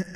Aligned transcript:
Hey, 0.00 0.06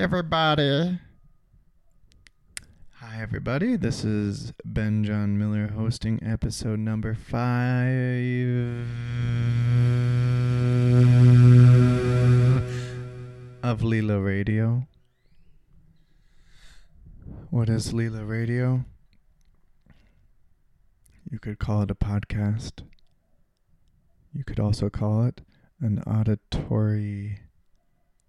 everybody. 0.00 1.00
Hi, 2.92 3.20
everybody. 3.20 3.74
This 3.76 4.04
is 4.04 4.52
Ben 4.64 5.02
John 5.02 5.36
Miller 5.36 5.72
hosting 5.74 6.22
episode 6.22 6.78
number 6.78 7.14
five 7.14 8.86
Leela 13.84 14.24
Radio. 14.24 14.86
What 17.50 17.68
is 17.68 17.92
Leela 17.92 18.26
Radio? 18.26 18.86
You 21.30 21.38
could 21.38 21.58
call 21.58 21.82
it 21.82 21.90
a 21.90 21.94
podcast. 21.94 22.82
You 24.32 24.42
could 24.42 24.58
also 24.58 24.88
call 24.88 25.26
it 25.26 25.42
an 25.80 26.02
auditory 26.06 27.40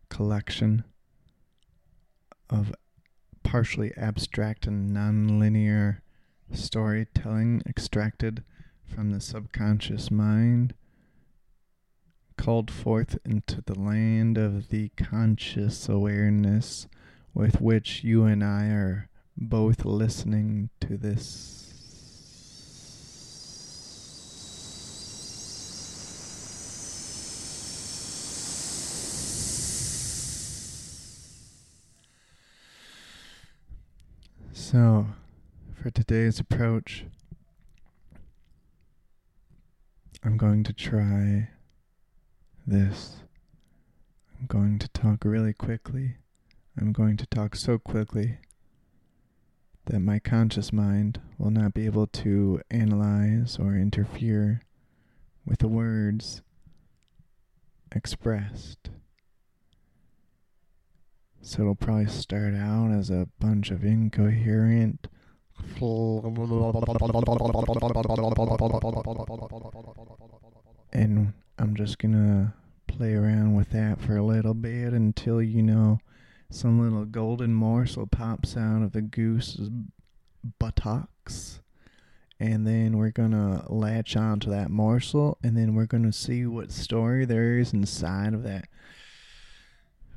collection 0.09 0.83
of 2.49 2.75
partially 3.43 3.93
abstract 3.95 4.67
and 4.67 4.93
nonlinear 4.93 5.99
storytelling 6.51 7.61
extracted 7.65 8.43
from 8.83 9.11
the 9.11 9.21
subconscious 9.21 10.11
mind, 10.11 10.73
called 12.45 12.69
forth 12.69 13.17
into 13.25 13.59
the 13.65 13.73
land 13.73 14.37
of 14.37 14.69
the 14.69 14.89
conscious 14.89 15.89
awareness 15.89 16.87
with 17.33 17.59
which 17.59 18.03
you 18.03 18.25
and 18.25 18.43
I 18.43 18.65
are 18.67 19.09
both 19.35 19.83
listening 19.83 20.69
to 20.81 20.95
this. 20.95 21.73
So, 34.53 35.07
for 35.73 35.89
today's 35.89 36.39
approach, 36.39 37.05
I'm 40.23 40.37
going 40.37 40.63
to 40.65 40.73
try 40.73 41.49
this. 42.65 43.17
I'm 44.39 44.47
going 44.47 44.79
to 44.79 44.87
talk 44.89 45.23
really 45.23 45.53
quickly. 45.53 46.15
I'm 46.79 46.91
going 46.91 47.17
to 47.17 47.25
talk 47.25 47.55
so 47.55 47.77
quickly 47.77 48.37
that 49.85 49.99
my 49.99 50.19
conscious 50.19 50.73
mind 50.73 51.21
will 51.37 51.51
not 51.51 51.73
be 51.73 51.85
able 51.85 52.07
to 52.07 52.61
analyze 52.71 53.57
or 53.59 53.75
interfere 53.75 54.61
with 55.45 55.59
the 55.59 55.67
words 55.67 56.41
expressed. 57.91 58.89
So 61.41 61.61
it'll 61.61 61.75
probably 61.75 62.07
start 62.07 62.55
out 62.55 62.91
as 62.91 63.11
a 63.11 63.27
bunch 63.39 63.69
of 63.69 63.83
incoherent. 63.83 65.07
And 70.91 71.33
I'm 71.57 71.75
just 71.75 71.99
gonna 71.99 72.53
play 72.87 73.13
around 73.13 73.55
with 73.55 73.69
that 73.71 74.01
for 74.01 74.17
a 74.17 74.25
little 74.25 74.53
bit 74.53 74.93
until 74.93 75.41
you 75.41 75.63
know 75.63 75.99
some 76.49 76.79
little 76.81 77.05
golden 77.05 77.53
morsel 77.53 78.07
pops 78.07 78.55
out 78.57 78.81
of 78.81 78.91
the 78.91 79.01
goose's 79.01 79.69
buttocks. 80.59 81.61
And 82.39 82.67
then 82.67 82.97
we're 82.97 83.11
gonna 83.11 83.65
latch 83.69 84.17
onto 84.17 84.49
that 84.49 84.69
morsel, 84.69 85.37
and 85.41 85.55
then 85.55 85.73
we're 85.73 85.85
gonna 85.85 86.11
see 86.11 86.45
what 86.45 86.71
story 86.71 87.25
there 87.25 87.57
is 87.57 87.71
inside 87.71 88.33
of 88.33 88.43
that 88.43 88.67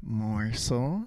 morsel. 0.02 1.06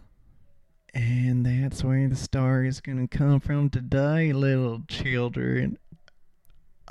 And 0.93 1.45
that's 1.45 1.83
where 1.83 2.07
the 2.07 2.15
story 2.15 2.67
is 2.67 2.81
to 2.81 3.07
come 3.07 3.39
from 3.39 3.69
today, 3.69 4.33
little 4.33 4.83
children. 4.87 5.77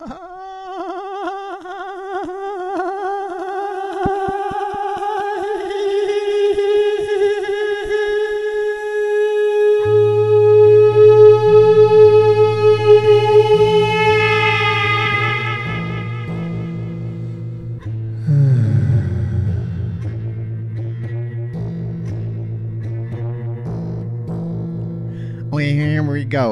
Well, 0.01 0.50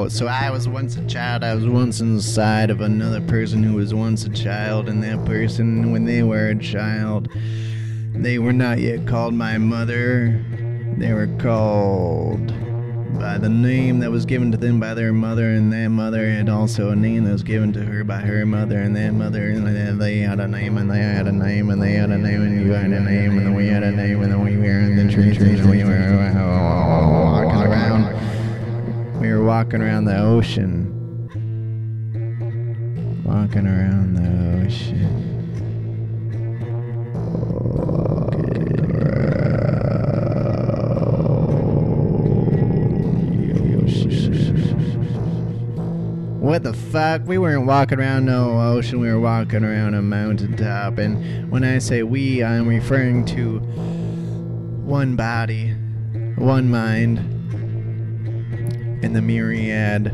So 0.09 0.25
I 0.25 0.49
was 0.49 0.67
once 0.67 0.97
a 0.97 1.05
child. 1.05 1.43
I 1.43 1.53
was 1.53 1.67
once 1.67 1.99
inside 2.01 2.71
of 2.71 2.81
another 2.81 3.21
person 3.21 3.61
who 3.61 3.75
was 3.75 3.93
once 3.93 4.25
a 4.25 4.29
child, 4.29 4.89
and 4.89 5.03
that 5.03 5.23
person, 5.23 5.91
when 5.91 6.05
they 6.05 6.23
were 6.23 6.47
a 6.47 6.57
child, 6.57 7.29
they 8.15 8.39
were 8.39 8.51
not 8.51 8.79
yet 8.79 9.05
called 9.05 9.35
my 9.35 9.59
mother. 9.59 10.43
They 10.97 11.13
were 11.13 11.29
called 11.37 12.47
by 13.19 13.37
the 13.37 13.49
name 13.49 13.99
that 13.99 14.09
was 14.09 14.25
given 14.25 14.51
to 14.51 14.57
them 14.57 14.79
by 14.79 14.95
their 14.95 15.13
mother, 15.13 15.51
and 15.51 15.71
that 15.73 15.89
mother 15.89 16.27
had 16.27 16.49
also 16.49 16.89
a 16.89 16.95
name 16.95 17.25
that 17.25 17.33
was 17.33 17.43
given 17.43 17.71
to 17.73 17.85
her 17.85 18.03
by 18.03 18.17
her 18.17 18.47
mother, 18.47 18.79
and 18.79 18.95
that 18.95 19.13
mother, 19.13 19.51
and 19.51 19.67
they 20.01 20.19
had 20.21 20.39
a 20.39 20.47
name, 20.47 20.79
and 20.79 20.89
they 20.89 21.01
had 21.01 21.27
a 21.27 21.31
name, 21.31 21.69
and 21.69 21.79
they 21.79 21.91
had 21.91 22.09
a 22.09 22.17
name, 22.17 22.41
and 22.41 22.65
you 22.65 22.71
had 22.71 22.91
a 22.91 22.99
name, 22.99 23.37
and 23.37 23.55
we 23.55 23.67
had 23.67 23.83
a 23.83 23.91
name, 23.91 24.23
and 24.23 24.31
then 24.31 24.43
we 24.43 24.57
were 24.57 24.79
in 24.79 24.95
the 24.95 25.13
trees, 25.13 25.37
and 25.37 25.69
we 25.69 25.83
were 25.83 26.33
oh, 26.35 26.39
oh, 26.39 26.41
oh, 26.41 26.88
walking 29.49 29.81
around 29.81 30.05
the 30.05 30.15
ocean. 30.15 30.93
Walking 33.25 33.65
around 33.65 34.13
the 34.13 34.67
ocean. 34.67 35.09
What 46.39 46.61
the 46.61 46.73
fuck? 46.73 47.23
We 47.25 47.39
weren't 47.39 47.65
walking 47.65 47.99
around 47.99 48.25
no 48.25 48.59
ocean, 48.59 48.99
we 48.99 49.07
were 49.07 49.19
walking 49.19 49.63
around 49.63 49.95
a 49.95 50.03
mountaintop. 50.03 50.99
And 50.99 51.51
when 51.51 51.63
I 51.63 51.79
say 51.79 52.03
we, 52.03 52.43
I'm 52.43 52.67
referring 52.67 53.25
to 53.25 53.57
one 53.57 55.15
body, 55.15 55.71
one 56.35 56.69
mind, 56.69 57.38
and 59.01 59.15
the 59.15 59.21
myriad 59.21 60.11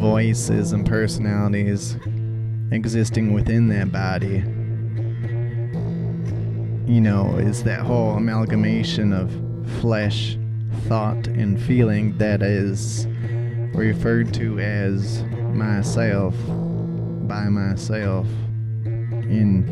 voices 0.00 0.72
and 0.72 0.86
personalities 0.86 1.96
existing 2.72 3.32
within 3.32 3.68
that 3.68 3.92
body. 3.92 4.44
You 6.90 7.00
know, 7.00 7.36
is 7.38 7.62
that 7.64 7.80
whole 7.80 8.16
amalgamation 8.16 9.12
of 9.12 9.30
flesh, 9.80 10.36
thought, 10.88 11.26
and 11.26 11.60
feeling 11.60 12.16
that 12.18 12.42
is 12.42 13.06
referred 13.74 14.34
to 14.34 14.58
as 14.58 15.22
myself 15.54 16.34
by 17.28 17.44
myself 17.48 18.26
in 18.84 19.64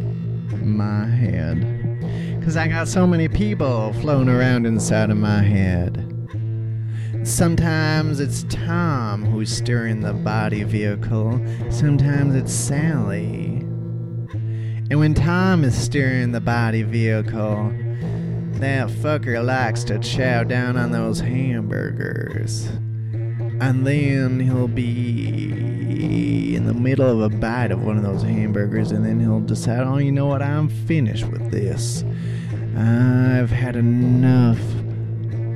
my 0.77 1.07
head. 1.07 2.39
Because 2.39 2.57
I 2.57 2.69
got 2.69 2.87
so 2.89 3.07
many 3.07 3.29
people 3.29 3.93
floating 3.95 4.29
around 4.29 4.67
inside 4.67 5.11
of 5.11 5.17
my 5.17 5.43
head. 5.43 6.08
Sometimes 7.25 8.21
it's 8.21 8.45
Tom 8.45 9.25
who's 9.25 9.51
steering 9.51 10.01
the 10.01 10.13
body 10.13 10.63
vehicle, 10.63 11.41
sometimes 11.71 12.35
it's 12.35 12.53
Sally. 12.53 13.59
And 14.91 14.99
when 14.99 15.15
Tom 15.15 15.65
is 15.65 15.77
steering 15.77 16.33
the 16.33 16.41
body 16.41 16.83
vehicle, 16.83 17.73
that 18.55 18.89
fucker 18.89 19.45
likes 19.45 19.85
to 19.85 19.99
chow 19.99 20.45
down 20.45 20.77
on 20.77 20.91
those 20.91 21.21
hamburgers. 21.21 22.67
And 23.61 23.87
then 23.87 24.41
he'll 24.41 24.69
be 24.69 26.55
in 26.57 26.65
the 26.67 26.75
middle 26.75 27.09
of 27.11 27.21
a 27.33 27.37
bite 27.37 27.71
of 27.71 27.83
one 27.83 27.99
of 27.99 28.03
those 28.03 28.23
hamburgers, 28.23 28.91
and 28.91 29.05
then 29.05 29.21
he'll 29.21 29.41
decide, 29.41 29.81
oh, 29.87 29.99
you 29.99 30.13
know 30.13 30.27
what, 30.27 30.43
I'm 30.43 30.69
finished 30.69 31.27
with 31.27 31.51
this. 31.51 32.05
I've 32.77 33.51
had 33.51 33.77
enough 33.77 34.59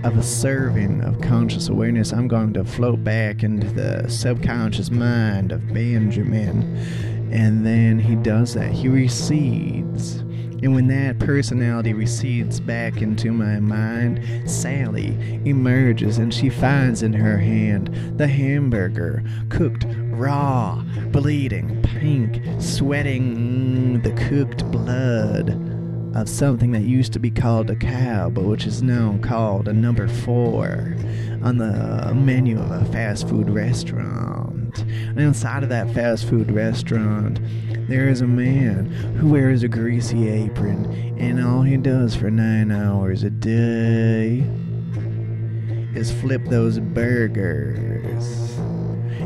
of 0.04 0.16
a 0.16 0.22
serving 0.22 1.00
of 1.02 1.20
conscious 1.20 1.68
awareness, 1.68 2.12
I'm 2.12 2.28
going 2.28 2.52
to 2.54 2.64
float 2.64 3.04
back 3.04 3.42
into 3.42 3.68
the 3.68 4.08
subconscious 4.08 4.90
mind 4.90 5.52
of 5.52 5.72
Benjamin. 5.72 6.76
And 7.30 7.64
then 7.64 7.98
he 7.98 8.14
does 8.16 8.54
that. 8.54 8.72
He 8.72 8.88
recedes 8.88 10.22
And 10.62 10.74
when 10.76 10.86
that 10.88 11.18
personality 11.18 11.92
recedes 11.92 12.60
back 12.60 13.02
into 13.02 13.32
my 13.32 13.58
mind, 13.58 14.48
Sally 14.48 15.40
emerges 15.44 16.18
and 16.18 16.32
she 16.32 16.50
finds 16.50 17.02
in 17.02 17.12
her 17.12 17.36
hand 17.38 18.14
the 18.16 18.28
hamburger, 18.28 19.24
cooked 19.48 19.86
raw, 20.10 20.84
bleeding, 21.10 21.82
pink, 21.82 22.40
sweating 22.60 24.02
the 24.02 24.12
cooked 24.12 24.70
blood 24.70 25.48
of 26.14 26.28
something 26.28 26.72
that 26.72 26.82
used 26.82 27.12
to 27.12 27.18
be 27.18 27.30
called 27.30 27.70
a 27.70 27.76
cow, 27.76 28.28
but 28.28 28.44
which 28.44 28.66
is 28.66 28.82
now 28.82 29.18
called 29.22 29.68
a 29.68 29.72
number 29.72 30.08
four 30.08 30.96
on 31.42 31.58
the 31.58 32.12
menu 32.14 32.60
of 32.60 32.70
a 32.70 32.84
fast 32.92 33.28
food 33.28 33.48
restaurant. 33.48 34.82
And 34.82 35.20
inside 35.20 35.62
of 35.62 35.68
that 35.70 35.92
fast 35.92 36.28
food 36.28 36.50
restaurant, 36.50 37.40
there 37.88 38.08
is 38.08 38.20
a 38.20 38.26
man 38.26 38.86
who 39.16 39.28
wears 39.28 39.62
a 39.62 39.68
greasy 39.68 40.28
apron, 40.28 40.86
and 41.18 41.42
all 41.44 41.62
he 41.62 41.76
does 41.76 42.14
for 42.14 42.30
nine 42.30 42.70
hours 42.70 43.22
a 43.22 43.30
day 43.30 44.44
is 45.94 46.10
flip 46.10 46.42
those 46.46 46.78
burgers. 46.78 48.58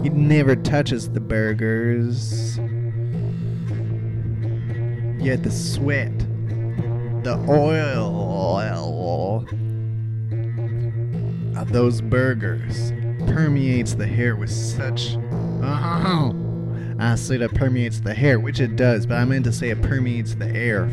He 0.03 0.09
never 0.11 0.57
touches 0.57 1.09
the 1.09 1.21
burgers. 1.21 2.59
Yet 5.19 5.43
the 5.43 5.51
sweat, 5.51 6.26
the 7.27 7.45
oil 7.49 9.45
of 11.57 11.73
those 11.73 12.01
burgers 12.01 12.93
permeates 13.27 13.95
the 13.95 14.07
hair 14.07 14.37
with 14.37 14.49
such. 14.49 15.17
Oh, 15.61 16.33
I 17.01 17.17
said 17.17 17.43
it 17.43 17.53
permeates 17.53 17.99
the 17.99 18.15
hair, 18.15 18.39
which 18.39 18.61
it 18.61 18.77
does, 18.77 19.07
but 19.07 19.17
I 19.17 19.25
meant 19.25 19.45
to 19.47 19.53
say 19.53 19.71
it 19.71 19.83
permeates 19.83 20.37
the 20.37 20.47
air. 20.47 20.87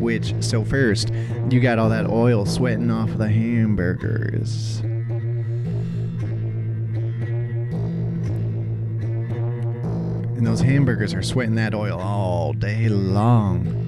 Which, 0.00 0.34
so 0.40 0.64
first, 0.64 1.12
you 1.48 1.60
got 1.60 1.78
all 1.78 1.90
that 1.90 2.10
oil 2.10 2.44
sweating 2.44 2.90
off 2.90 3.16
the 3.16 3.28
hamburgers. 3.28 4.80
And 10.34 10.44
those 10.44 10.60
hamburgers 10.60 11.14
are 11.14 11.22
sweating 11.22 11.54
that 11.54 11.72
oil 11.72 12.00
all 12.00 12.52
day 12.52 12.88
long. 12.88 13.87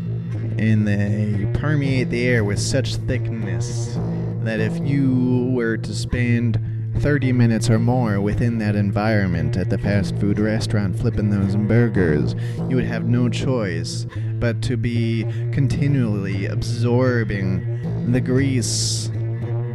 And 0.60 0.86
they 0.86 1.48
permeate 1.58 2.10
the 2.10 2.26
air 2.26 2.44
with 2.44 2.58
such 2.58 2.96
thickness 2.96 3.96
that 4.42 4.60
if 4.60 4.78
you 4.86 5.50
were 5.54 5.78
to 5.78 5.94
spend 5.94 6.60
30 6.98 7.32
minutes 7.32 7.70
or 7.70 7.78
more 7.78 8.20
within 8.20 8.58
that 8.58 8.76
environment 8.76 9.56
at 9.56 9.70
the 9.70 9.78
fast 9.78 10.18
food 10.18 10.38
restaurant 10.38 10.98
flipping 10.98 11.30
those 11.30 11.56
burgers, 11.56 12.34
you 12.68 12.76
would 12.76 12.84
have 12.84 13.06
no 13.06 13.30
choice 13.30 14.06
but 14.34 14.60
to 14.60 14.76
be 14.76 15.24
continually 15.50 16.44
absorbing 16.44 18.12
the 18.12 18.20
grease 18.20 19.10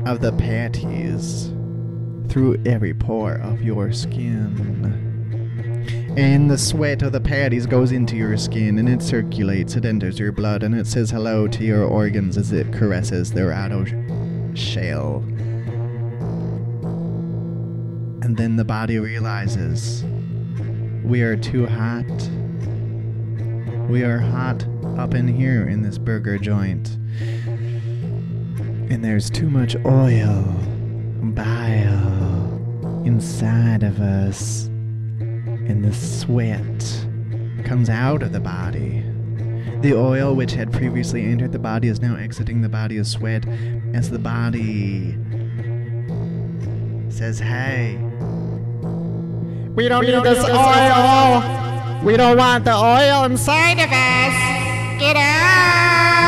of 0.06 0.22
the 0.22 0.34
patties 0.34 1.52
through 2.30 2.62
every 2.64 2.94
pore 2.94 3.38
of 3.38 3.60
your 3.64 3.92
skin. 3.92 5.15
And 6.18 6.50
the 6.50 6.58
sweat 6.58 7.02
of 7.02 7.12
the 7.12 7.20
patties 7.20 7.66
goes 7.66 7.92
into 7.92 8.16
your 8.16 8.38
skin 8.38 8.80
and 8.80 8.88
it 8.88 9.02
circulates, 9.02 9.76
it 9.76 9.84
enters 9.84 10.18
your 10.18 10.32
blood, 10.32 10.64
and 10.64 10.74
it 10.74 10.88
says 10.88 11.12
hello 11.12 11.46
to 11.50 11.64
your 11.66 11.84
organs 11.84 12.38
as 12.38 12.54
it 12.54 12.72
caresses 12.72 13.34
their 13.34 13.52
outer 13.52 13.86
shell. 14.56 15.18
And 18.22 18.38
then 18.38 18.56
the 18.56 18.64
body 18.64 18.98
realizes 18.98 20.06
we 21.04 21.22
are 21.22 21.36
too 21.36 21.66
hot. 21.66 22.30
We 23.90 24.04
are 24.04 24.20
hot 24.20 24.66
up 24.98 25.14
in 25.16 25.28
here 25.28 25.68
in 25.68 25.82
this 25.82 25.98
burger 25.98 26.38
joint. 26.38 26.98
And 28.90 29.04
there's 29.04 29.30
too 29.30 29.50
much 29.50 29.76
oil, 29.86 30.44
bile 31.34 33.04
inside 33.06 33.84
of 33.84 34.00
us. 34.00 34.70
And 35.68 35.84
the 35.84 35.94
sweat 35.94 37.06
comes 37.66 37.90
out 37.90 38.22
of 38.24 38.32
the 38.32 38.40
body. 38.40 39.04
The 39.82 39.94
oil 39.94 40.36
which 40.36 40.54
had 40.54 40.72
previously 40.72 41.24
entered 41.26 41.52
the 41.52 41.60
body 41.60 41.88
is 41.88 42.00
now 42.02 42.16
exiting 42.16 42.62
the 42.62 42.70
body 42.70 42.98
as 42.98 43.12
sweat 43.12 43.46
as 43.94 44.10
the 44.10 44.20
body 44.20 45.18
says, 47.10 47.40
Hey, 47.40 47.98
We 49.76 49.88
don't 49.90 50.06
need 50.06 50.24
this 50.24 50.44
oil. 50.48 52.02
We 52.04 52.18
don't 52.18 52.38
want 52.38 52.66
the 52.66 52.74
oil 52.76 53.24
inside 53.26 53.80
of 53.80 53.92
us. 53.92 55.00
Get 55.00 55.16
So, 55.18 56.25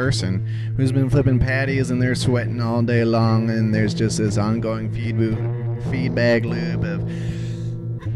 person 0.00 0.46
who's 0.78 0.92
been 0.92 1.10
flipping 1.10 1.38
patties 1.38 1.90
and 1.90 2.00
they're 2.00 2.14
sweating 2.14 2.58
all 2.62 2.80
day 2.80 3.04
long, 3.04 3.50
and 3.50 3.74
there's 3.74 3.92
just 3.92 4.16
this 4.16 4.38
ongoing 4.38 4.90
feed 4.90 5.14
feedback 5.90 6.42
loop 6.42 6.82
of 6.84 7.06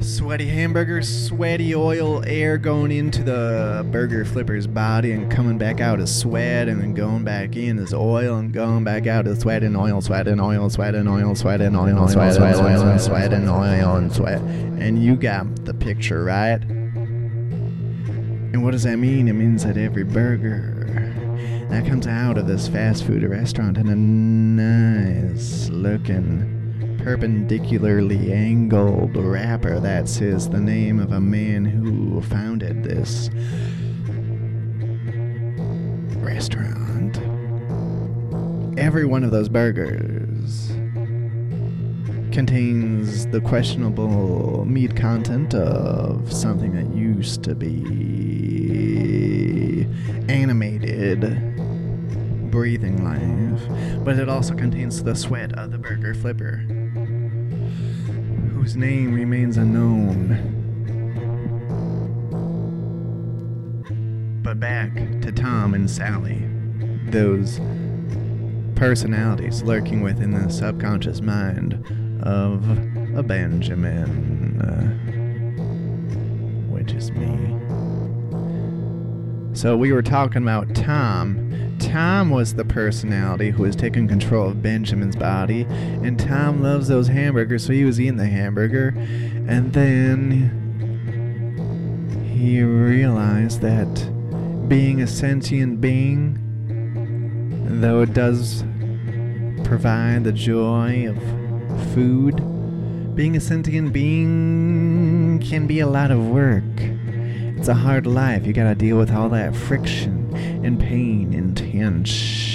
sweaty 0.02 0.46
hamburgers, 0.46 1.26
sweaty 1.26 1.74
oil, 1.74 2.24
air 2.26 2.56
going 2.56 2.90
into 2.90 3.22
the 3.22 3.86
burger 3.92 4.24
flipper's 4.24 4.66
body 4.66 5.12
and 5.12 5.30
coming 5.30 5.58
back 5.58 5.78
out 5.78 6.00
as 6.00 6.18
sweat, 6.18 6.68
and 6.68 6.80
then 6.80 6.94
going 6.94 7.22
back 7.22 7.54
in 7.54 7.78
as 7.78 7.92
oil 7.92 8.36
and 8.36 8.54
going 8.54 8.82
back 8.82 9.06
out 9.06 9.26
as 9.26 9.40
sweat 9.40 9.62
and 9.62 9.76
oil, 9.76 10.00
sweat 10.00 10.26
and 10.26 10.40
oil, 10.40 10.70
sweat 10.70 10.94
and 10.94 11.06
oil, 11.06 11.34
sweat 11.34 11.60
and 11.60 11.76
oil, 11.76 12.08
sweat 12.08 12.34
and 12.34 12.42
oil, 12.42 12.98
sweat 12.98 13.30
and 13.34 13.50
oil 13.50 13.96
and 13.96 14.10
sweat. 14.10 14.40
And 14.40 15.02
you 15.02 15.16
got 15.16 15.66
the 15.66 15.74
picture, 15.74 16.24
right? 16.24 16.62
And 18.54 18.64
what 18.64 18.70
does 18.70 18.84
that 18.84 18.96
mean? 18.96 19.28
It 19.28 19.34
means 19.34 19.64
that 19.64 19.76
every 19.76 20.04
burger 20.04 21.03
that 21.74 21.86
comes 21.86 22.06
out 22.06 22.38
of 22.38 22.46
this 22.46 22.68
fast 22.68 23.02
food 23.04 23.24
restaurant 23.24 23.76
in 23.76 23.88
a 23.88 23.96
nice 23.96 25.68
looking, 25.70 27.00
perpendicularly 27.02 28.32
angled 28.32 29.16
wrapper 29.16 29.80
that 29.80 30.08
says 30.08 30.48
the 30.48 30.60
name 30.60 31.00
of 31.00 31.10
a 31.10 31.20
man 31.20 31.64
who 31.64 32.22
founded 32.22 32.84
this 32.84 33.28
restaurant. 36.22 37.18
Every 38.78 39.04
one 39.04 39.24
of 39.24 39.32
those 39.32 39.48
burgers 39.48 40.68
contains 42.32 43.26
the 43.26 43.40
questionable 43.40 44.64
meat 44.64 44.94
content 44.94 45.54
of 45.54 46.32
something 46.32 46.72
that 46.76 46.94
used 46.94 47.42
to 47.42 47.56
be 47.56 48.44
animated, 50.28 51.53
breathing 52.54 53.02
life, 53.02 53.60
but 54.04 54.16
it 54.16 54.28
also 54.28 54.54
contains 54.54 55.02
the 55.02 55.16
sweat 55.16 55.52
of 55.58 55.72
the 55.72 55.78
burger 55.78 56.14
flipper, 56.14 56.58
whose 58.52 58.76
name 58.76 59.12
remains 59.12 59.56
unknown. 59.56 60.28
But 64.40 64.60
back 64.60 64.94
to 65.22 65.32
Tom 65.32 65.74
and 65.74 65.90
Sally, 65.90 66.48
those 67.10 67.58
personalities 68.76 69.64
lurking 69.64 70.00
within 70.00 70.30
the 70.30 70.48
subconscious 70.48 71.20
mind 71.20 71.84
of 72.22 72.62
a 73.18 73.24
Benjamin, 73.24 74.60
uh, 74.60 74.90
which 76.72 76.92
is 76.92 77.10
me. 77.10 77.58
So 79.54 79.76
we 79.76 79.90
were 79.92 80.02
talking 80.02 80.42
about 80.42 80.72
Tom. 80.76 81.50
Tom 81.94 82.28
was 82.28 82.54
the 82.54 82.64
personality 82.64 83.50
who 83.50 83.62
was 83.62 83.76
taking 83.76 84.08
control 84.08 84.48
of 84.48 84.60
Benjamin's 84.60 85.14
body, 85.14 85.62
and 86.02 86.18
Tom 86.18 86.60
loves 86.60 86.88
those 86.88 87.06
hamburgers, 87.06 87.64
so 87.64 87.72
he 87.72 87.84
was 87.84 88.00
eating 88.00 88.16
the 88.16 88.26
hamburger, 88.26 88.92
and 89.46 89.72
then 89.72 90.50
he 92.34 92.60
realized 92.64 93.60
that 93.60 94.68
being 94.68 95.02
a 95.02 95.06
sentient 95.06 95.80
being, 95.80 96.36
though 97.80 98.00
it 98.02 98.12
does 98.12 98.64
provide 99.62 100.24
the 100.24 100.32
joy 100.32 101.08
of 101.08 101.16
food, 101.94 102.34
being 103.14 103.36
a 103.36 103.40
sentient 103.40 103.92
being 103.92 105.38
can 105.38 105.68
be 105.68 105.78
a 105.78 105.86
lot 105.86 106.10
of 106.10 106.26
work. 106.26 106.64
It's 107.56 107.68
a 107.68 107.74
hard 107.74 108.04
life. 108.04 108.44
You 108.48 108.52
gotta 108.52 108.74
deal 108.74 108.98
with 108.98 109.12
all 109.12 109.28
that 109.28 109.54
friction 109.54 110.23
and 110.64 110.80
pain 110.80 111.34
and 111.34 111.56
tension 111.56 112.52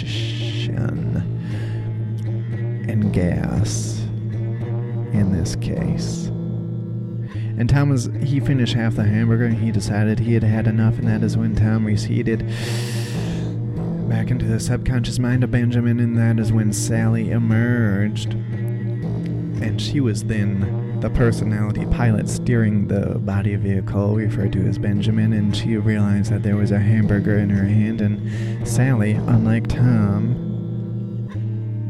and 2.89 3.13
gas 3.13 3.99
in 5.13 5.31
this 5.31 5.55
case. 5.55 6.25
And 7.57 7.69
Tom 7.69 7.89
was, 7.89 8.09
he 8.23 8.39
finished 8.39 8.73
half 8.73 8.95
the 8.95 9.03
hamburger 9.03 9.45
and 9.45 9.57
he 9.57 9.71
decided 9.71 10.19
he 10.19 10.33
had 10.33 10.43
had 10.43 10.65
enough, 10.65 10.97
and 10.97 11.07
that 11.07 11.23
is 11.23 11.37
when 11.37 11.55
Tom 11.55 11.85
receded 11.85 12.39
back 14.09 14.31
into 14.31 14.45
the 14.45 14.59
subconscious 14.59 15.19
mind 15.19 15.43
of 15.43 15.51
Benjamin, 15.51 15.99
and 15.99 16.17
that 16.17 16.39
is 16.39 16.51
when 16.51 16.73
Sally 16.73 17.29
emerged. 17.31 18.35
And 19.61 19.81
she 19.81 19.99
was 19.99 20.23
then 20.23 20.99
the 20.99 21.09
personality 21.09 21.85
pilot 21.87 22.29
steering 22.29 22.87
the 22.87 23.19
body 23.19 23.55
vehicle 23.55 24.15
referred 24.15 24.53
to 24.53 24.65
as 24.67 24.77
Benjamin, 24.77 25.33
and 25.33 25.55
she 25.55 25.77
realized 25.77 26.31
that 26.31 26.43
there 26.43 26.55
was 26.55 26.71
a 26.71 26.79
hamburger 26.79 27.37
in 27.37 27.49
her 27.49 27.65
hand, 27.65 28.01
and 28.01 28.67
Sally, 28.67 29.13
unlike 29.13 29.67
Tom, 29.67 30.47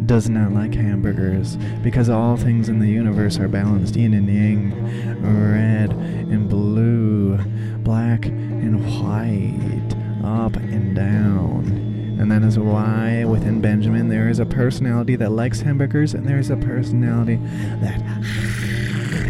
does 0.06 0.28
not 0.28 0.52
like 0.52 0.74
hamburgers 0.74 1.56
because 1.84 2.10
all 2.10 2.36
things 2.36 2.68
in 2.68 2.80
the 2.80 2.88
universe 2.88 3.38
are 3.38 3.48
balanced 3.48 3.96
yin 3.96 4.16
and 4.16 4.28
yang, 4.28 4.72
red 5.22 5.92
and 5.92 6.50
blue, 6.50 7.38
black 7.84 8.26
and 8.26 8.84
white, 8.86 9.96
up 10.24 10.56
and 10.56 10.96
down. 10.96 11.89
And 12.20 12.30
that 12.32 12.44
is 12.44 12.60
why 12.60 13.24
within 13.24 13.62
Benjamin 13.62 14.10
there 14.10 14.28
is 14.28 14.40
a 14.40 14.46
personality 14.46 15.16
that 15.16 15.32
likes 15.32 15.62
hamburgers 15.62 16.14
and 16.14 16.28
there 16.28 16.38
is 16.38 16.50
a 16.50 16.58
personality 16.58 17.38
that 17.82 18.02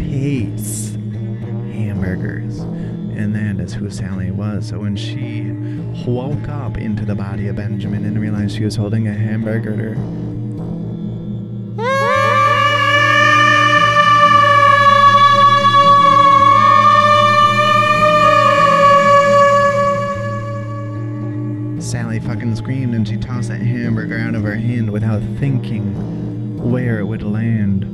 hates 0.00 0.96
hamburgers. 1.72 2.58
And 2.58 3.32
that 3.36 3.62
is 3.62 3.74
who 3.74 3.90
Sally 3.90 4.32
was. 4.32 4.68
So 4.68 4.80
when 4.80 4.96
she 4.96 5.52
woke 6.04 6.48
up 6.48 6.78
into 6.78 7.04
the 7.04 7.14
body 7.14 7.46
of 7.46 7.56
Benjamin 7.56 8.04
and 8.04 8.20
realized 8.20 8.56
she 8.56 8.64
was 8.64 8.74
holding 8.74 9.06
a 9.06 9.14
hamburger 9.14 9.94
without 25.20 25.38
thinking 25.38 26.70
where 26.70 27.00
it 27.00 27.04
would 27.04 27.22
land. 27.22 27.84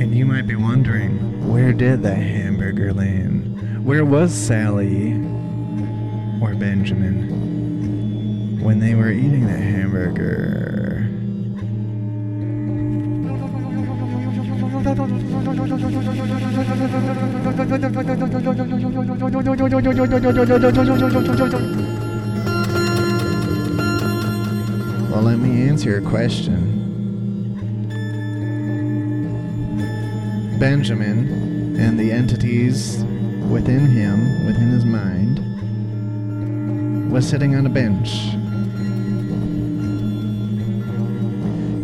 And 0.00 0.14
you 0.14 0.26
might 0.26 0.46
be 0.46 0.56
wondering, 0.56 1.52
where 1.52 1.72
did 1.72 2.02
that 2.02 2.16
hamburger 2.16 2.92
land? 2.92 3.84
Where 3.84 4.04
was 4.04 4.32
Sally 4.32 5.12
or 6.42 6.54
Benjamin 6.54 8.60
when 8.60 8.80
they 8.80 8.94
were 8.94 9.10
eating 9.10 9.46
that 9.46 9.60
hamburger? 9.60 10.46
Well, 25.16 25.24
let 25.24 25.38
me 25.38 25.66
answer 25.66 25.88
your 25.88 26.02
question. 26.02 26.60
Benjamin 30.60 31.74
and 31.80 31.98
the 31.98 32.12
entities 32.12 33.02
within 33.48 33.86
him, 33.86 34.44
within 34.44 34.68
his 34.68 34.84
mind, 34.84 35.40
was 37.10 37.26
sitting 37.26 37.54
on 37.54 37.64
a 37.64 37.70
bench. 37.70 38.10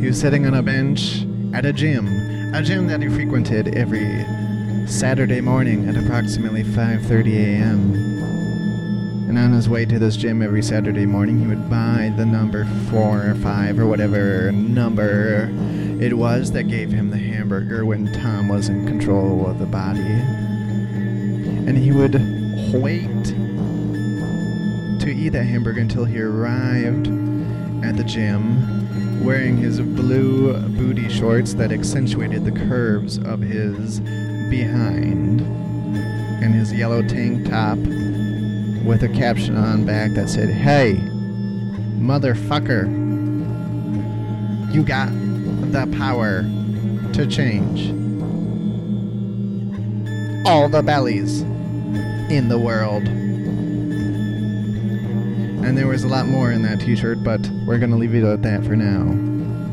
He 0.02 0.06
was 0.08 0.20
sitting 0.20 0.46
on 0.46 0.52
a 0.52 0.62
bench 0.62 1.24
at 1.54 1.64
a 1.64 1.72
gym, 1.72 2.08
a 2.52 2.60
gym 2.60 2.86
that 2.88 3.00
he 3.00 3.08
frequented 3.08 3.74
every 3.74 4.26
Saturday 4.86 5.40
morning 5.40 5.88
at 5.88 5.96
approximately 5.96 6.64
5:30 6.64 7.36
a.m. 7.38 8.11
And 9.32 9.38
on 9.38 9.52
his 9.54 9.66
way 9.66 9.86
to 9.86 9.98
this 9.98 10.18
gym 10.18 10.42
every 10.42 10.62
Saturday 10.62 11.06
morning, 11.06 11.38
he 11.40 11.46
would 11.46 11.70
buy 11.70 12.12
the 12.18 12.26
number 12.26 12.66
4 12.90 13.30
or 13.30 13.34
5 13.36 13.78
or 13.78 13.86
whatever 13.86 14.52
number 14.52 15.48
it 16.02 16.12
was 16.12 16.52
that 16.52 16.64
gave 16.64 16.90
him 16.90 17.08
the 17.08 17.16
hamburger 17.16 17.86
when 17.86 18.12
Tom 18.12 18.48
was 18.48 18.68
in 18.68 18.86
control 18.86 19.46
of 19.46 19.58
the 19.58 19.64
body. 19.64 20.00
And 20.02 21.78
he 21.78 21.92
would 21.92 22.12
wait 22.74 23.24
to 25.00 25.10
eat 25.10 25.30
that 25.30 25.44
hamburger 25.44 25.80
until 25.80 26.04
he 26.04 26.20
arrived 26.20 27.06
at 27.86 27.96
the 27.96 28.04
gym 28.04 29.24
wearing 29.24 29.56
his 29.56 29.80
blue 29.80 30.60
booty 30.76 31.08
shorts 31.08 31.54
that 31.54 31.72
accentuated 31.72 32.44
the 32.44 32.52
curves 32.52 33.16
of 33.16 33.40
his 33.40 34.00
behind 34.50 35.40
and 35.40 36.54
his 36.54 36.70
yellow 36.70 37.00
tank 37.00 37.48
top 37.48 37.78
with 38.84 39.02
a 39.02 39.08
caption 39.08 39.56
on 39.56 39.84
back 39.84 40.12
that 40.12 40.28
said, 40.28 40.48
Hey, 40.48 40.94
motherfucker, 41.98 42.86
you 44.74 44.82
got 44.82 45.08
the 45.72 45.86
power 45.98 46.42
to 47.12 47.26
change 47.26 47.90
all 50.46 50.68
the 50.68 50.82
bellies 50.82 51.42
in 52.30 52.48
the 52.48 52.58
world. 52.58 53.06
And 55.64 55.78
there 55.78 55.86
was 55.86 56.02
a 56.02 56.08
lot 56.08 56.26
more 56.26 56.50
in 56.50 56.62
that 56.62 56.80
t 56.80 56.96
shirt, 56.96 57.22
but 57.22 57.40
we're 57.66 57.78
going 57.78 57.90
to 57.90 57.96
leave 57.96 58.14
it 58.14 58.24
at 58.24 58.42
that 58.42 58.64
for 58.64 58.74
now. 58.74 59.04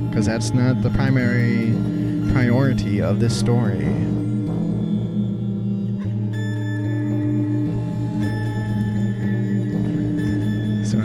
Because 0.10 0.28
that's 0.28 0.52
not 0.54 0.82
the 0.84 0.90
primary 0.92 1.74
priority 2.32 3.02
of 3.02 3.20
this 3.20 3.38
story. 3.38 3.88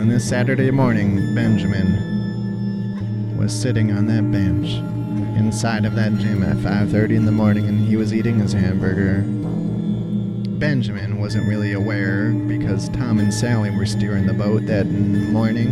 On 0.05 0.09
this 0.09 0.29
Saturday 0.29 0.69
morning, 0.69 1.33
Benjamin 1.33 1.97
was 3.39 3.51
sitting 3.51 3.91
on 3.91 4.05
that 4.05 4.31
bench 4.31 4.75
inside 5.35 5.83
of 5.83 5.95
that 5.95 6.15
gym 6.19 6.43
at 6.43 6.57
5:30 6.57 7.15
in 7.15 7.25
the 7.25 7.31
morning 7.31 7.67
and 7.67 7.79
he 7.87 7.95
was 7.95 8.13
eating 8.13 8.37
his 8.37 8.53
hamburger. 8.53 9.23
Benjamin 10.59 11.19
wasn't 11.19 11.47
really 11.47 11.73
aware 11.73 12.33
because 12.33 12.87
Tom 12.89 13.17
and 13.17 13.33
Sally 13.33 13.71
were 13.71 13.87
steering 13.87 14.27
the 14.27 14.33
boat 14.35 14.67
that 14.67 14.85
morning. 14.85 15.69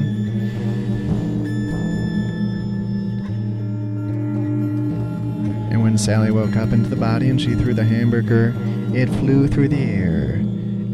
And 5.69 5.83
when 5.83 5.95
Sally 5.95 6.31
woke 6.31 6.55
up 6.55 6.73
into 6.73 6.89
the 6.89 6.95
body 6.95 7.29
and 7.29 7.39
she 7.39 7.53
threw 7.53 7.75
the 7.75 7.83
hamburger, 7.83 8.55
it 8.95 9.09
flew 9.09 9.47
through 9.47 9.67
the 9.67 9.83
air. 9.83 10.37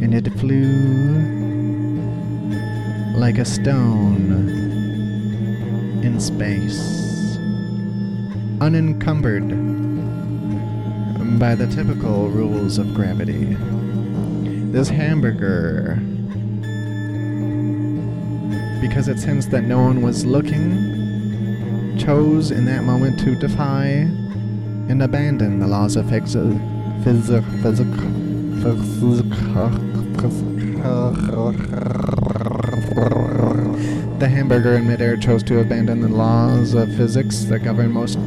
And 0.02 0.14
it 0.14 0.28
flew 0.34 1.39
like 3.20 3.38
a 3.38 3.44
stone 3.44 4.40
in 6.02 6.20
space, 6.22 7.38
unencumbered 8.62 9.50
by 11.38 11.54
the 11.54 11.68
typical 11.68 12.30
rules 12.30 12.78
of 12.78 12.94
gravity. 12.94 13.58
This 14.72 14.88
hamburger, 14.88 15.96
because 18.80 19.10
it 19.10 19.20
sensed 19.20 19.52
that 19.52 19.64
no 19.64 19.82
one 19.82 20.02
was 20.02 20.26
looking, 20.26 21.98
chose 22.00 22.52
in 22.52 22.64
that 22.66 22.86
moment 22.86 23.20
to 23.20 23.36
defy 23.36 24.08
and 24.88 25.04
abandon 25.04 25.60
the 25.60 25.68
laws 25.68 25.98
of 25.98 26.10
physics. 26.10 26.36
Physic, 27.04 27.44
physic, 27.62 27.88
the 33.54 34.28
hamburger 34.28 34.76
in 34.76 34.88
midair 34.88 35.18
chose 35.18 35.44
to 35.44 35.60
abandon 35.60 36.02
the 36.02 36.08
laws 36.08 36.74
of 36.74 36.94
physics 36.96 37.44
that 37.46 37.60
govern 37.60 37.92
most 37.92 38.18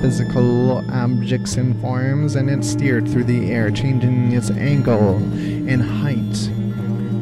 physical 0.00 0.84
objects 0.92 1.56
and 1.56 1.80
forms, 1.80 2.36
and 2.36 2.48
it 2.50 2.64
steered 2.64 3.08
through 3.08 3.24
the 3.24 3.50
air, 3.50 3.70
changing 3.70 4.32
its 4.32 4.50
angle 4.50 5.16
and 5.16 5.82
height 5.82 6.50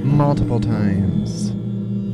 multiple 0.05 0.61
times. 0.61 1.54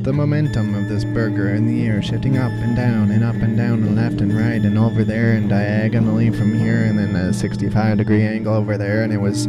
The 0.01 0.11
momentum 0.11 0.73
of 0.73 0.89
this 0.89 1.05
burger 1.05 1.53
in 1.53 1.67
the 1.67 1.85
air 1.85 2.01
shifting 2.01 2.35
up 2.35 2.51
and 2.51 2.75
down 2.75 3.11
and 3.11 3.23
up 3.23 3.35
and 3.35 3.55
down 3.55 3.83
and 3.83 3.95
left 3.95 4.19
and 4.19 4.35
right 4.35 4.59
and 4.59 4.75
over 4.75 5.03
there 5.03 5.33
and 5.33 5.47
diagonally 5.47 6.31
from 6.31 6.57
here 6.57 6.85
and 6.85 6.97
then 6.97 7.15
a 7.15 7.31
65 7.31 7.99
degree 7.99 8.23
angle 8.23 8.55
over 8.55 8.79
there, 8.79 9.03
and 9.03 9.13
it 9.13 9.21
was 9.21 9.47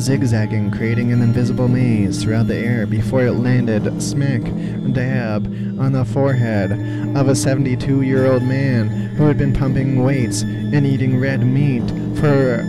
zigzagging, 0.00 0.70
creating 0.70 1.12
an 1.12 1.20
invisible 1.20 1.68
maze 1.68 2.22
throughout 2.22 2.46
the 2.46 2.56
air 2.56 2.86
before 2.86 3.26
it 3.26 3.32
landed 3.32 4.02
smack 4.02 4.40
dab 4.94 5.44
on 5.78 5.92
the 5.92 6.06
forehead 6.06 6.72
of 7.14 7.28
a 7.28 7.34
72 7.34 8.00
year 8.00 8.24
old 8.24 8.42
man 8.42 8.88
who 8.88 9.24
had 9.24 9.36
been 9.36 9.52
pumping 9.52 10.02
weights 10.02 10.40
and 10.40 10.86
eating 10.86 11.20
red 11.20 11.44
meat 11.44 11.86
for 12.18 12.64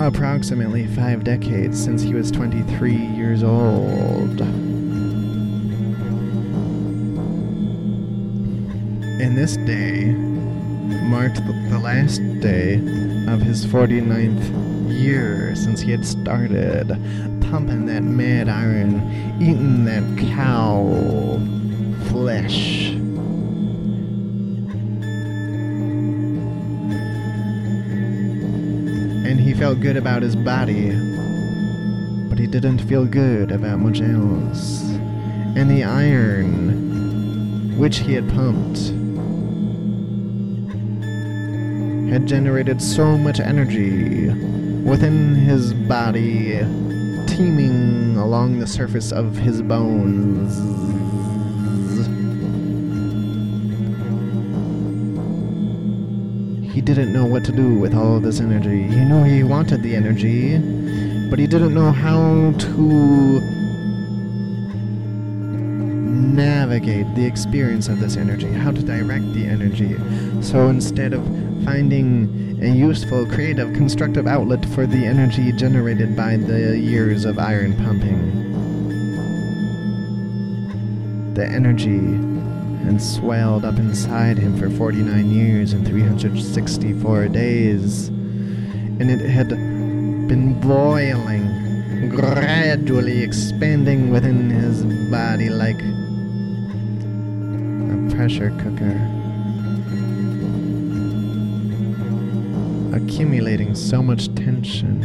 approximately 0.00 0.88
five 0.88 1.22
decades 1.22 1.80
since 1.80 2.02
he 2.02 2.14
was 2.14 2.32
23 2.32 2.92
years 2.92 3.44
old. 3.44 4.67
And 9.20 9.36
this 9.36 9.56
day 9.56 10.12
marked 11.08 11.44
the, 11.44 11.78
last 11.78 12.20
day 12.40 12.74
of 13.26 13.40
his 13.40 13.66
49th 13.66 14.92
year 14.96 15.56
since 15.56 15.80
he 15.80 15.90
had 15.90 16.06
started 16.06 16.88
pumping 17.50 17.86
that 17.86 18.04
mad 18.04 18.48
iron, 18.48 19.00
eating 19.42 19.84
that 19.86 20.04
cow 20.36 20.84
flesh. 22.10 22.90
And 29.26 29.40
he 29.40 29.52
felt 29.52 29.80
good 29.80 29.96
about 29.96 30.22
his 30.22 30.36
body, 30.36 30.90
but 32.28 32.38
he 32.38 32.46
didn't 32.46 32.78
feel 32.86 33.04
good 33.04 33.50
about 33.50 33.80
much 33.80 34.00
else. 34.00 34.82
And 35.56 35.68
the 35.68 35.82
iron, 35.82 37.76
which 37.78 37.98
he 37.98 38.14
had 38.14 38.28
pumped, 38.28 38.92
had 42.10 42.26
generated 42.26 42.80
so 42.80 43.18
much 43.18 43.38
energy 43.38 44.28
within 44.82 45.34
his 45.34 45.74
body, 45.74 46.58
teeming 47.26 48.16
along 48.16 48.58
the 48.58 48.66
surface 48.66 49.12
of 49.12 49.36
his 49.36 49.60
bones. 49.60 50.56
He 56.72 56.80
didn't 56.80 57.12
know 57.12 57.26
what 57.26 57.44
to 57.44 57.52
do 57.52 57.78
with 57.78 57.94
all 57.94 58.16
of 58.16 58.22
this 58.22 58.40
energy. 58.40 58.82
He 58.82 59.04
knew 59.04 59.24
he 59.24 59.42
wanted 59.42 59.82
the 59.82 59.94
energy, 59.94 60.56
but 61.28 61.38
he 61.38 61.46
didn't 61.46 61.74
know 61.74 61.92
how 61.92 62.52
to 62.52 63.40
navigate 66.34 67.14
the 67.14 67.26
experience 67.26 67.88
of 67.88 68.00
this 68.00 68.16
energy, 68.16 68.50
how 68.52 68.70
to 68.70 68.82
direct 68.82 69.24
the 69.34 69.44
energy. 69.44 69.96
So 70.40 70.68
instead 70.68 71.12
of 71.12 71.47
finding 71.64 72.58
a 72.62 72.68
useful, 72.68 73.26
creative, 73.26 73.72
constructive 73.74 74.26
outlet 74.26 74.64
for 74.66 74.86
the 74.86 75.04
energy 75.04 75.52
generated 75.52 76.16
by 76.16 76.36
the 76.36 76.78
years 76.78 77.24
of 77.24 77.38
iron 77.38 77.76
pumping, 77.76 78.44
the 81.34 81.46
energy 81.46 82.16
had 82.84 83.00
swelled 83.00 83.64
up 83.64 83.78
inside 83.78 84.38
him 84.38 84.58
for 84.58 84.68
49 84.70 85.30
years 85.30 85.72
and 85.72 85.86
364 85.86 87.28
days, 87.28 88.08
and 88.08 89.10
it 89.10 89.20
had 89.20 89.48
been 89.48 90.58
boiling, 90.60 92.08
gradually 92.08 93.22
expanding 93.22 94.10
within 94.10 94.50
his 94.50 94.84
body 95.10 95.48
like 95.48 95.80
a 95.80 95.98
pressure 98.16 98.50
cooker. 98.58 99.17
Accumulating 102.98 103.76
so 103.76 104.02
much 104.02 104.34
tension. 104.34 105.02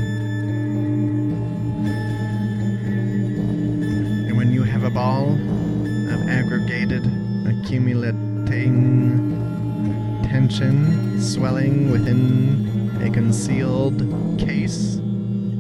And 4.28 4.36
when 4.36 4.52
you 4.52 4.64
have 4.64 4.84
a 4.84 4.90
ball 4.90 5.34
of 5.34 6.28
aggregated, 6.28 7.06
accumulating 7.46 9.38
tension 10.24 11.22
swelling 11.22 11.92
within 11.92 13.00
a 13.04 13.12
concealed 13.12 14.00
case, 14.40 14.96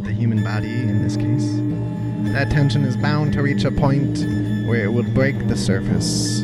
the 0.01 0.11
human 0.11 0.43
body 0.43 0.73
in 0.73 1.03
this 1.03 1.15
case, 1.15 1.59
that 2.33 2.49
tension 2.49 2.83
is 2.83 2.97
bound 2.97 3.33
to 3.33 3.43
reach 3.43 3.63
a 3.63 3.71
point 3.71 4.25
where 4.67 4.85
it 4.85 4.91
will 4.91 5.03
break 5.13 5.47
the 5.47 5.55
surface, 5.55 6.41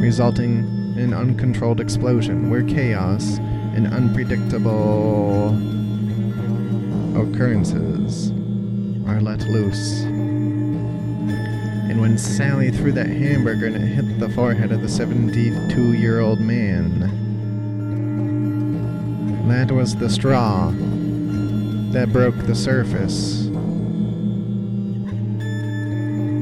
resulting 0.00 0.64
in 0.96 1.12
uncontrolled 1.12 1.78
explosion, 1.78 2.48
where 2.50 2.62
chaos 2.62 3.38
and 3.76 3.86
unpredictable 3.92 5.48
occurrences 7.14 8.30
are 9.06 9.20
let 9.20 9.40
loose. 9.50 10.02
And 10.04 12.00
when 12.00 12.16
Sally 12.16 12.70
threw 12.70 12.90
that 12.92 13.06
hamburger 13.06 13.66
and 13.66 13.76
it 13.76 13.80
hit 13.80 14.18
the 14.18 14.30
forehead 14.30 14.72
of 14.72 14.80
the 14.80 14.88
72 14.88 15.92
year 15.92 16.20
old 16.20 16.40
man, 16.40 17.00
that 19.48 19.70
was 19.70 19.94
the 19.94 20.08
straw 20.08 20.72
that 21.92 22.10
broke 22.14 22.36
the 22.46 22.54
surface 22.54 23.46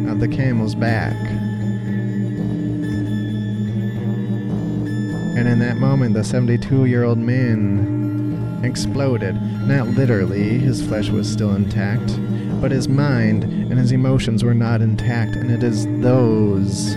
of 0.09 0.21
the 0.21 0.29
camel's 0.31 0.77
back. 0.77 1.44
And 5.45 5.53
in 5.53 5.59
that 5.59 5.77
moment, 5.77 6.15
the 6.15 6.25
72 6.25 6.87
year 6.87 7.05
old 7.05 7.19
man 7.19 8.63
exploded. 8.65 9.35
Not 9.69 9.89
literally, 9.89 10.59
his 10.59 10.81
flesh 10.81 11.11
was 11.11 11.31
still 11.31 11.55
intact, 11.55 12.19
but 12.63 12.71
his 12.71 12.89
mind 12.89 13.45
and 13.45 13.79
his 13.79 13.93
emotions 13.93 14.43
were 14.43 14.55
not 14.55 14.81
intact, 14.81 15.37
and 15.37 15.51
it 15.51 15.63
is 15.63 15.85
those 16.01 16.95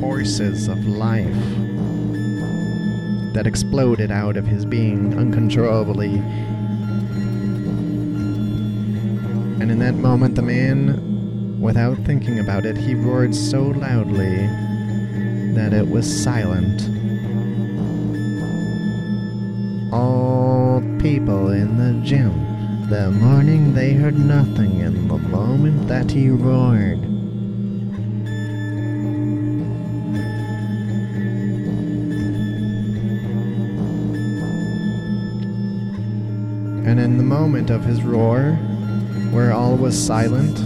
forces 0.00 0.66
of 0.66 0.78
life 0.86 1.26
that 3.34 3.46
exploded 3.46 4.10
out 4.10 4.38
of 4.38 4.46
his 4.46 4.64
being 4.64 5.14
uncontrollably. 5.18 6.14
And 9.60 9.70
in 9.70 9.78
that 9.80 9.96
moment, 9.96 10.36
the 10.36 10.42
man, 10.42 11.60
without 11.60 11.98
thinking 11.98 12.38
about 12.38 12.64
it, 12.64 12.78
he 12.78 12.94
roared 12.94 13.34
so 13.34 13.60
loudly 13.60 14.48
that 15.54 15.72
it 15.72 15.88
was 15.88 16.06
silent. 16.22 16.82
All 19.92 20.80
people 20.98 21.50
in 21.50 21.76
the 21.76 22.00
gym. 22.06 22.32
The 22.88 23.10
morning 23.10 23.74
they 23.74 23.92
heard 23.92 24.18
nothing, 24.18 24.82
and 24.82 25.10
the 25.10 25.18
moment 25.18 25.88
that 25.88 26.10
he 26.10 26.30
roared. 26.30 26.98
And 36.86 37.00
in 37.00 37.16
the 37.16 37.24
moment 37.24 37.70
of 37.70 37.84
his 37.84 38.02
roar, 38.02 38.52
where 39.32 39.52
all 39.52 39.76
was 39.76 39.98
silent, 39.98 40.56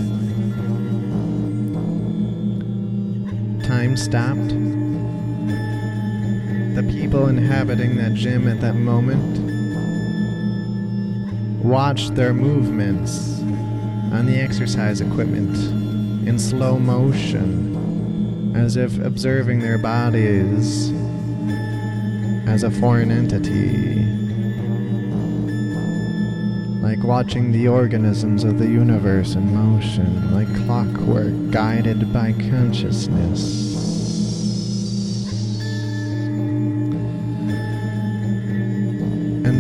time 3.65 3.97
stopped. 3.97 4.76
The 6.77 6.83
people 6.83 7.29
inhabiting 7.29 7.97
that 7.97 8.13
gym 8.13 8.47
at 8.47 8.61
that 8.61 8.75
moment 8.75 9.39
watched 11.65 12.15
their 12.15 12.35
movements 12.35 13.41
on 14.13 14.27
the 14.27 14.37
exercise 14.37 15.01
equipment 15.01 15.57
in 16.29 16.39
slow 16.39 16.79
motion, 16.79 18.55
as 18.55 18.77
if 18.77 18.99
observing 18.99 19.61
their 19.61 19.79
bodies 19.79 20.91
as 22.47 22.63
a 22.63 22.71
foreign 22.71 23.11
entity. 23.11 23.95
Like 26.83 27.03
watching 27.03 27.53
the 27.53 27.69
organisms 27.69 28.45
of 28.45 28.59
the 28.59 28.69
universe 28.69 29.35
in 29.35 29.55
motion, 29.55 30.35
like 30.35 30.55
clockwork 30.67 31.51
guided 31.51 32.13
by 32.13 32.33
consciousness. 32.33 33.76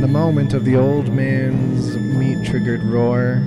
The 0.06 0.12
moment 0.12 0.54
of 0.54 0.64
the 0.64 0.76
old 0.76 1.08
man's 1.12 1.96
meat 1.96 2.46
triggered 2.46 2.80
roar 2.84 3.42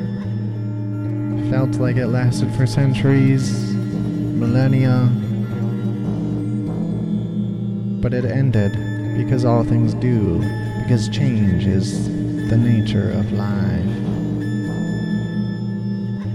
felt 1.50 1.74
like 1.76 1.95
it 1.95 2.08
lasted 2.08 2.54
for 2.56 2.67
centuries, 2.67 3.74
millennia. 3.74 5.10
But 8.02 8.13
it 8.13 8.26
ended 8.26 8.74
because 9.15 9.45
all 9.45 9.63
things 9.63 9.93
do, 9.93 10.39
because 10.84 11.08
change 11.08 11.65
is 11.65 12.10
the 12.50 12.58
nature 12.58 13.10
of 13.12 13.32
life. 13.32 13.95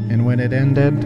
And 0.08 0.24
when 0.24 0.40
it 0.40 0.54
ended, 0.54 1.02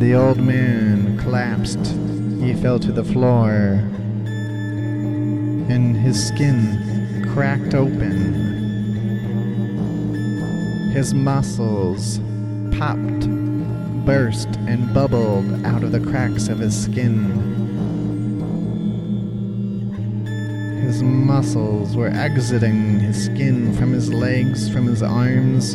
the 0.00 0.14
old 0.14 0.38
man 0.38 1.18
collapsed. 1.18 1.94
He 2.40 2.54
fell 2.54 2.78
to 2.78 2.90
the 2.90 3.04
floor, 3.04 3.86
and 5.72 5.96
his 5.96 6.28
skin 6.28 7.26
cracked 7.32 7.74
open. 7.74 8.34
His 10.92 11.14
muscles 11.14 12.18
popped, 12.76 13.26
burst, 14.04 14.48
and 14.68 14.92
bubbled 14.92 15.64
out 15.64 15.82
of 15.82 15.92
the 15.92 16.00
cracks 16.00 16.48
of 16.48 16.58
his 16.58 16.78
skin. 16.78 17.14
His 20.82 21.02
muscles 21.02 21.96
were 21.96 22.08
exiting 22.08 23.00
his 23.00 23.24
skin 23.24 23.72
from 23.72 23.92
his 23.92 24.12
legs, 24.12 24.68
from 24.68 24.86
his 24.86 25.02
arms, 25.02 25.74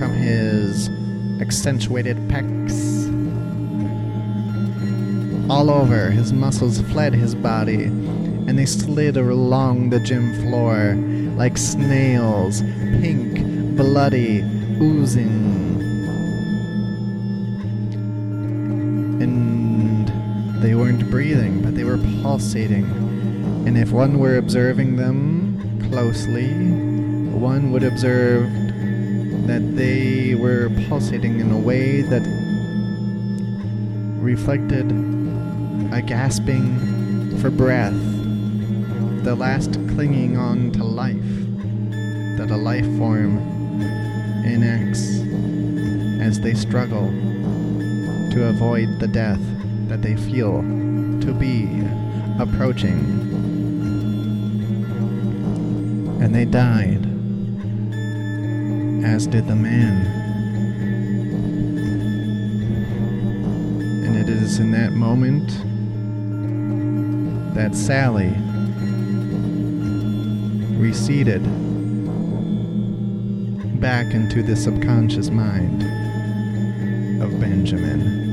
from 0.00 0.12
his 0.14 0.88
accentuated 1.40 2.16
pecs. 2.28 3.06
all 5.48 5.70
over. 5.70 6.10
His 6.10 6.30
muscles 6.30 6.78
fled 6.92 7.14
his 7.14 7.34
body, 7.34 7.90
and 8.48 8.58
they 8.58 8.64
slid 8.64 9.18
along 9.18 9.90
the 9.90 10.00
gym 10.00 10.32
floor 10.40 10.94
like 11.36 11.58
snails, 11.58 12.62
pink, 12.62 13.76
bloody, 13.76 14.40
oozing. 14.80 15.76
And 19.20 20.08
they 20.62 20.74
weren't 20.74 21.10
breathing, 21.10 21.60
but 21.60 21.74
they 21.74 21.84
were 21.84 21.98
pulsating. 22.22 22.84
And 23.66 23.76
if 23.76 23.92
one 23.92 24.18
were 24.18 24.38
observing 24.38 24.96
them 24.96 25.90
closely, 25.90 26.48
one 27.38 27.70
would 27.72 27.84
observe 27.84 28.50
that 29.46 29.76
they 29.76 30.34
were 30.34 30.70
pulsating 30.88 31.40
in 31.40 31.52
a 31.52 31.58
way 31.58 32.00
that 32.00 32.22
reflected 34.22 34.90
a 35.92 36.00
gasping 36.00 37.38
for 37.40 37.50
breath, 37.50 37.92
the 39.24 39.34
last 39.34 39.72
clinging 39.94 40.36
on 40.36 40.70
to 40.72 40.84
life 40.84 41.16
that 42.38 42.50
a 42.50 42.56
life 42.56 42.86
form 42.96 43.38
enacts 44.44 45.20
as 46.22 46.40
they 46.40 46.54
struggle 46.54 47.08
to 48.30 48.48
avoid 48.48 48.88
the 49.00 49.08
death 49.08 49.40
that 49.88 50.02
they 50.02 50.14
feel 50.16 50.62
to 51.20 51.34
be 51.34 51.82
approaching. 52.38 52.98
And 56.22 56.34
they 56.34 56.44
died, 56.44 57.04
as 59.04 59.26
did 59.26 59.48
the 59.48 59.56
man. 59.56 60.06
And 64.04 64.16
it 64.16 64.28
is 64.28 64.58
in 64.60 64.70
that 64.72 64.92
moment 64.92 65.48
that 67.54 67.74
Sally 67.74 68.32
receded 70.78 71.42
back 73.80 74.14
into 74.14 74.42
the 74.42 74.54
subconscious 74.54 75.28
mind 75.28 75.82
of 77.20 77.40
Benjamin. 77.40 78.27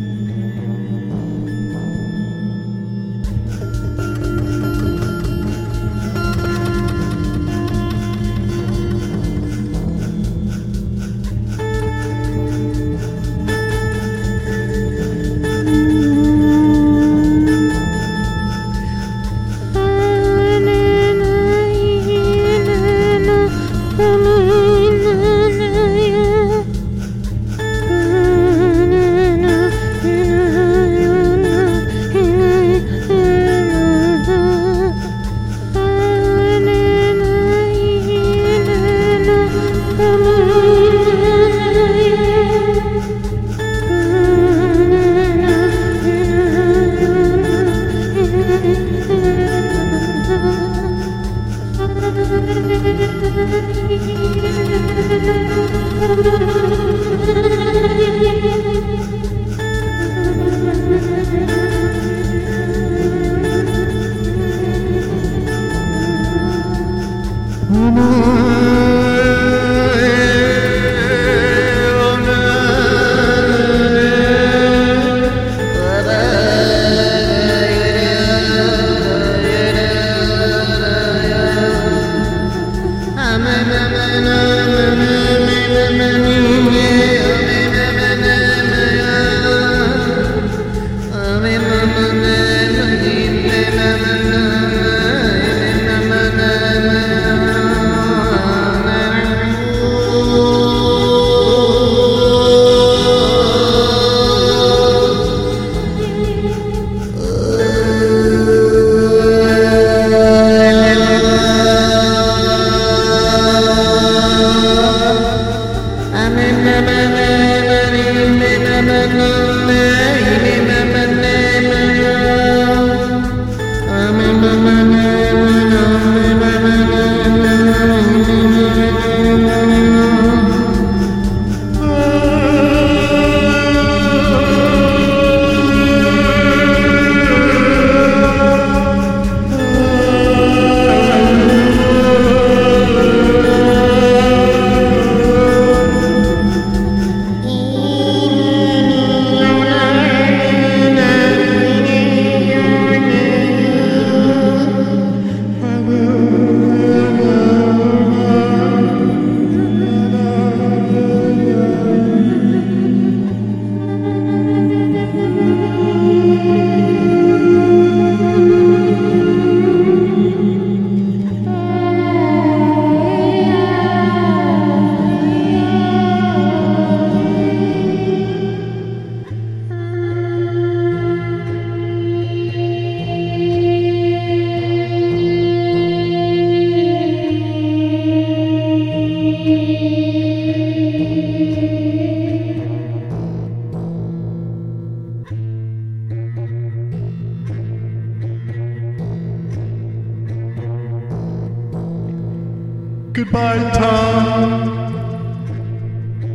Goodbye, 203.15 203.71
Tom. 203.71 204.75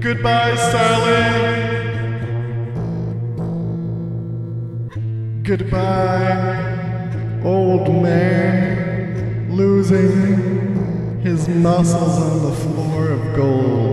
Goodbye, 0.01 0.57
Sally. 0.57 1.61
Goodbye, 5.43 7.43
old 7.45 8.03
man, 8.03 9.55
losing 9.55 11.21
his 11.21 11.47
muscles 11.51 12.19
on 12.19 12.45
the 12.49 12.57
floor 12.57 13.11
of 13.11 13.37
Gold's 13.37 13.90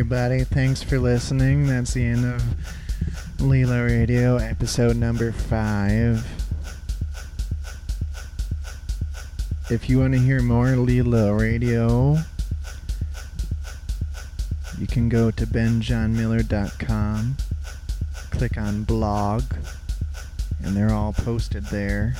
everybody, 0.00 0.44
thanks 0.44 0.82
for 0.82 0.98
listening. 0.98 1.66
That's 1.66 1.92
the 1.92 2.06
end 2.06 2.24
of 2.24 2.42
Lila 3.38 3.84
Radio, 3.84 4.38
episode 4.38 4.96
number 4.96 5.30
five. 5.30 6.26
If 9.68 9.90
you 9.90 9.98
want 9.98 10.14
to 10.14 10.18
hear 10.18 10.40
more 10.40 10.68
Lila 10.68 11.34
Radio, 11.34 12.16
you 14.78 14.86
can 14.86 15.10
go 15.10 15.30
to 15.32 15.46
benjohnmiller.com, 15.46 17.36
click 18.30 18.56
on 18.56 18.84
blog, 18.84 19.42
and 20.64 20.74
they're 20.74 20.94
all 20.94 21.12
posted 21.12 21.66
there. 21.66 22.14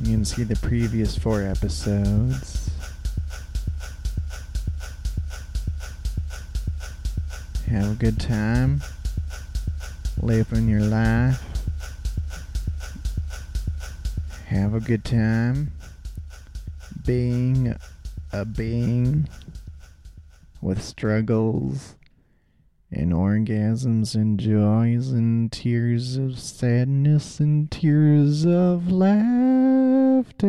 You 0.00 0.12
can 0.12 0.24
see 0.24 0.44
the 0.44 0.54
previous 0.54 1.18
four 1.18 1.42
episodes. 1.42 2.55
Have 7.76 7.92
a 7.92 7.96
good 7.96 8.18
time. 8.18 8.80
Living 10.22 10.66
your 10.66 10.80
life. 10.80 11.44
Have 14.46 14.72
a 14.72 14.80
good 14.80 15.04
time. 15.04 15.72
Being 17.04 17.76
a 18.32 18.46
being 18.46 19.28
with 20.62 20.82
struggles 20.82 21.96
and 22.90 23.12
orgasms 23.12 24.14
and 24.14 24.40
joys 24.40 25.10
and 25.10 25.52
tears 25.52 26.16
of 26.16 26.38
sadness 26.38 27.40
and 27.40 27.70
tears 27.70 28.46
of 28.46 28.90
laughter. 28.90 30.46